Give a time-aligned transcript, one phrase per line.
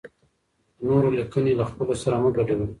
[0.77, 2.65] د نورو لیکني له خپلو سره مه ګډوئ.